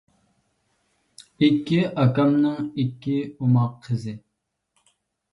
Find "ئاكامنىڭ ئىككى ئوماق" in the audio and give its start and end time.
2.03-3.75